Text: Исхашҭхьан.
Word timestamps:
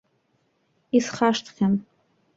Исхашҭхьан. 0.97 1.73